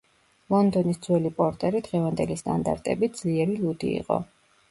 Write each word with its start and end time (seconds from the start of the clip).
ლონდონის 0.53 0.99
ძველი 1.07 1.31
პორტერი 1.41 1.81
დღევანდელი 1.89 2.39
სტანდარტებით 2.41 3.19
ძლიერი 3.21 3.61
ლუდი 3.67 3.93
იყო. 4.01 4.19